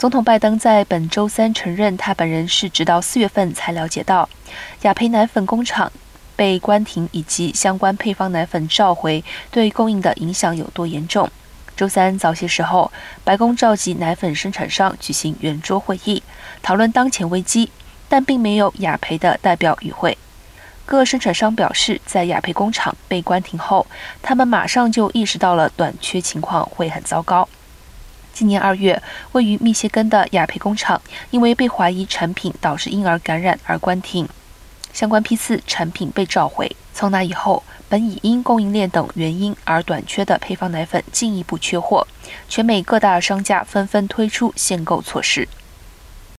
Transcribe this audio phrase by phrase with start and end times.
[0.00, 4.26] 总统拜登在本周三承认，他本人是直到四月份才了解到
[4.80, 5.92] 雅培奶粉工厂
[6.34, 11.28] 被关停以及相关配方奶粉召回对供应的影响有多严重。
[11.76, 12.90] 周三早些时候，
[13.24, 16.22] 白宫召集奶粉生产商举行圆桌会议，
[16.62, 17.70] 讨论当前危机，
[18.08, 20.16] 但并没有雅培的代表与会。
[20.86, 23.86] 各生产商表示，在雅培工厂被关停后，
[24.22, 27.46] 他们马上就意识到了短缺情况会很糟糕。
[28.32, 29.02] 今年二月，
[29.32, 34.28] 位于密歇根的雅培工厂因为被怀疑产品导致婴儿感染而关停，
[34.92, 36.74] 相关批次产品被召回。
[36.94, 42.06] 从那以后，本已因供应链等原因而短缺的配方奶粉进一步缺货，
[42.48, 45.48] 全美各大商家纷纷推出限购措施。